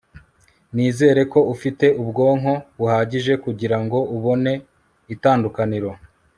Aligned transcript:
nizere 0.73 1.21
ko 1.31 1.39
ufite 1.53 1.85
ubwonko 2.01 2.53
buhagije 2.79 3.33
kugirango 3.43 3.97
ubone 4.15 4.53
itandukaniro 5.13 5.91